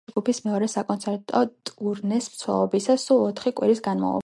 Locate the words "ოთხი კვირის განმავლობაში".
3.29-4.19